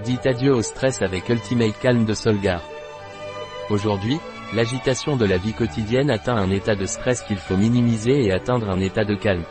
Dites 0.00 0.26
adieu 0.26 0.52
au 0.52 0.62
stress 0.62 1.00
avec 1.02 1.28
Ultimate 1.28 1.78
Calm 1.78 2.04
de 2.04 2.14
Solgar. 2.14 2.60
Aujourd'hui, 3.70 4.18
l'agitation 4.52 5.16
de 5.16 5.26
la 5.26 5.36
vie 5.36 5.52
quotidienne 5.52 6.10
atteint 6.10 6.34
un 6.34 6.50
état 6.50 6.74
de 6.74 6.86
stress 6.86 7.20
qu'il 7.20 7.36
faut 7.36 7.56
minimiser 7.56 8.24
et 8.24 8.32
atteindre 8.32 8.70
un 8.70 8.80
état 8.80 9.04
de 9.04 9.14
calme. 9.14 9.44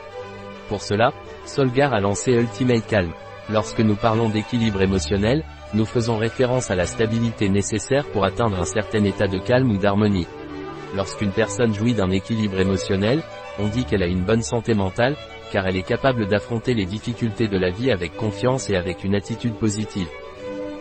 Pour 0.67 0.81
cela, 0.81 1.13
Solgar 1.45 1.93
a 1.93 2.01
lancé 2.01 2.33
Ultimate 2.33 2.85
Calm. 2.85 3.13
Lorsque 3.49 3.79
nous 3.79 3.95
parlons 3.95 4.29
d'équilibre 4.29 4.81
émotionnel, 4.81 5.45
nous 5.73 5.85
faisons 5.85 6.17
référence 6.17 6.69
à 6.69 6.75
la 6.75 6.85
stabilité 6.85 7.47
nécessaire 7.47 8.05
pour 8.07 8.25
atteindre 8.25 8.59
un 8.59 8.65
certain 8.65 9.05
état 9.05 9.27
de 9.27 9.39
calme 9.39 9.71
ou 9.71 9.77
d'harmonie. 9.77 10.27
Lorsqu'une 10.95 11.31
personne 11.31 11.73
jouit 11.73 11.93
d'un 11.93 12.09
équilibre 12.09 12.59
émotionnel, 12.59 13.21
on 13.59 13.67
dit 13.67 13.85
qu'elle 13.85 14.03
a 14.03 14.07
une 14.07 14.25
bonne 14.25 14.43
santé 14.43 14.73
mentale, 14.73 15.15
car 15.53 15.67
elle 15.67 15.77
est 15.77 15.87
capable 15.87 16.27
d'affronter 16.27 16.73
les 16.73 16.85
difficultés 16.85 17.47
de 17.47 17.57
la 17.57 17.69
vie 17.69 17.91
avec 17.91 18.17
confiance 18.17 18.69
et 18.69 18.75
avec 18.75 19.05
une 19.05 19.15
attitude 19.15 19.55
positive. 19.55 20.07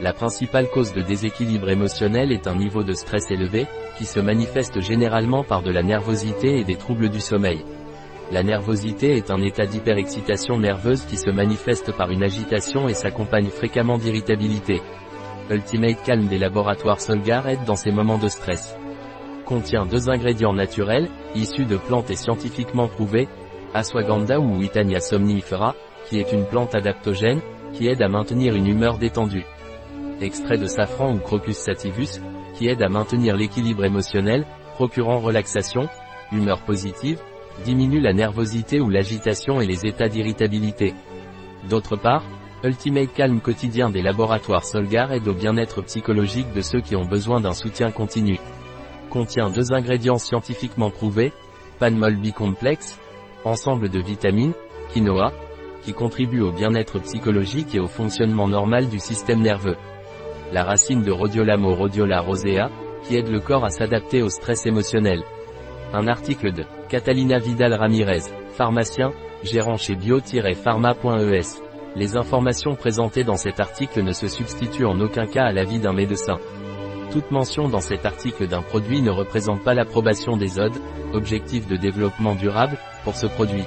La 0.02 0.14
principale 0.14 0.70
cause 0.70 0.94
de 0.94 1.02
déséquilibre 1.02 1.68
émotionnel 1.68 2.32
est 2.32 2.46
un 2.46 2.54
niveau 2.54 2.82
de 2.82 2.94
stress 2.94 3.30
élevé, 3.30 3.66
qui 3.98 4.06
se 4.06 4.18
manifeste 4.18 4.80
généralement 4.80 5.44
par 5.44 5.62
de 5.62 5.70
la 5.70 5.82
nervosité 5.82 6.58
et 6.58 6.64
des 6.64 6.76
troubles 6.76 7.10
du 7.10 7.20
sommeil. 7.20 7.62
La 8.32 8.42
nervosité 8.42 9.18
est 9.18 9.30
un 9.30 9.42
état 9.42 9.66
d'hyperexcitation 9.66 10.58
nerveuse 10.58 11.04
qui 11.04 11.18
se 11.18 11.28
manifeste 11.28 11.94
par 11.94 12.10
une 12.10 12.22
agitation 12.22 12.88
et 12.88 12.94
s'accompagne 12.94 13.50
fréquemment 13.50 13.98
d'irritabilité. 13.98 14.80
Ultimate 15.50 16.02
Calm 16.02 16.28
des 16.28 16.38
laboratoires 16.38 17.00
Solgar 17.00 17.46
aide 17.46 17.64
dans 17.66 17.76
ces 17.76 17.90
moments 17.90 18.16
de 18.16 18.28
stress. 18.28 18.78
Contient 19.44 19.84
deux 19.84 20.08
ingrédients 20.08 20.54
naturels, 20.54 21.10
issus 21.34 21.66
de 21.66 21.76
plantes 21.76 22.10
et 22.10 22.16
scientifiquement 22.16 22.88
prouvés, 22.88 23.28
Ashwagandha 23.74 24.40
ou 24.40 24.60
Witania 24.60 25.00
somnifera, 25.00 25.74
qui 26.08 26.20
est 26.20 26.32
une 26.32 26.46
plante 26.46 26.74
adaptogène, 26.74 27.40
qui 27.74 27.86
aide 27.88 28.00
à 28.00 28.08
maintenir 28.08 28.54
une 28.54 28.66
humeur 28.66 28.96
détendue 28.96 29.44
extrait 30.22 30.58
de 30.58 30.66
safran 30.66 31.14
ou 31.14 31.18
crocus 31.18 31.56
sativus, 31.56 32.20
qui 32.54 32.68
aide 32.68 32.82
à 32.82 32.88
maintenir 32.88 33.36
l'équilibre 33.36 33.84
émotionnel, 33.84 34.46
procurant 34.74 35.18
relaxation, 35.18 35.88
humeur 36.32 36.60
positive, 36.62 37.20
diminue 37.64 38.00
la 38.00 38.12
nervosité 38.12 38.80
ou 38.80 38.88
l'agitation 38.88 39.60
et 39.60 39.66
les 39.66 39.86
états 39.86 40.08
d'irritabilité. 40.08 40.94
D'autre 41.68 41.96
part, 41.96 42.24
Ultimate 42.62 43.12
Calm 43.14 43.40
quotidien 43.40 43.90
des 43.90 44.02
laboratoires 44.02 44.64
Solgar 44.64 45.12
aide 45.12 45.28
au 45.28 45.34
bien-être 45.34 45.82
psychologique 45.82 46.52
de 46.54 46.60
ceux 46.60 46.80
qui 46.80 46.94
ont 46.96 47.06
besoin 47.06 47.40
d'un 47.40 47.54
soutien 47.54 47.90
continu. 47.90 48.38
Contient 49.08 49.50
deux 49.50 49.72
ingrédients 49.72 50.18
scientifiquement 50.18 50.90
prouvés, 50.90 51.32
Panmol 51.78 52.16
bicomplexe, 52.16 52.98
ensemble 53.44 53.88
de 53.88 54.00
vitamines, 54.00 54.52
quinoa, 54.92 55.32
qui 55.82 55.94
contribuent 55.94 56.42
au 56.42 56.52
bien-être 56.52 56.98
psychologique 56.98 57.74
et 57.74 57.80
au 57.80 57.86
fonctionnement 57.86 58.46
normal 58.46 58.88
du 58.88 58.98
système 58.98 59.40
nerveux 59.40 59.76
la 60.52 60.64
racine 60.64 61.02
de 61.02 61.10
Rhodiola 61.10 61.56
Rhodiola 61.56 62.20
rosea, 62.20 62.70
qui 63.04 63.16
aide 63.16 63.28
le 63.28 63.40
corps 63.40 63.64
à 63.64 63.70
s'adapter 63.70 64.22
au 64.22 64.28
stress 64.28 64.66
émotionnel. 64.66 65.22
Un 65.92 66.06
article 66.06 66.52
de 66.52 66.64
Catalina 66.88 67.38
Vidal 67.38 67.74
Ramirez, 67.74 68.22
pharmacien, 68.52 69.12
gérant 69.42 69.76
chez 69.76 69.96
bio-pharma.es. 69.96 71.62
Les 71.96 72.16
informations 72.16 72.76
présentées 72.76 73.24
dans 73.24 73.36
cet 73.36 73.58
article 73.58 74.02
ne 74.02 74.12
se 74.12 74.28
substituent 74.28 74.86
en 74.86 75.00
aucun 75.00 75.26
cas 75.26 75.44
à 75.44 75.52
l'avis 75.52 75.80
d'un 75.80 75.92
médecin. 75.92 76.38
Toute 77.10 77.32
mention 77.32 77.68
dans 77.68 77.80
cet 77.80 78.06
article 78.06 78.46
d'un 78.46 78.62
produit 78.62 79.02
ne 79.02 79.10
représente 79.10 79.64
pas 79.64 79.74
l'approbation 79.74 80.36
des 80.36 80.60
ODE, 80.60 80.76
objectifs 81.12 81.66
de 81.66 81.76
développement 81.76 82.36
durable, 82.36 82.78
pour 83.02 83.16
ce 83.16 83.26
produit. 83.26 83.64